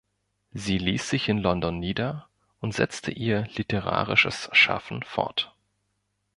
Sie 0.53 0.79
ließ 0.79 1.11
sich 1.11 1.29
in 1.29 1.37
London 1.37 1.77
nieder 1.77 2.27
und 2.59 2.73
setzte 2.73 3.11
ihr 3.11 3.47
literarisches 3.55 4.49
Schaffen 4.51 5.03
fort. 5.03 5.53